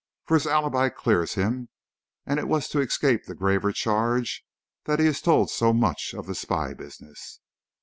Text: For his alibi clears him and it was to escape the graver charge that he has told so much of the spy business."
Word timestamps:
For 0.25 0.33
his 0.33 0.47
alibi 0.47 0.89
clears 0.89 1.35
him 1.35 1.69
and 2.25 2.39
it 2.39 2.47
was 2.47 2.67
to 2.69 2.79
escape 2.79 3.25
the 3.25 3.35
graver 3.35 3.71
charge 3.71 4.43
that 4.85 4.97
he 4.97 5.05
has 5.05 5.21
told 5.21 5.51
so 5.51 5.73
much 5.73 6.15
of 6.17 6.25
the 6.25 6.33
spy 6.33 6.73
business." 6.73 7.39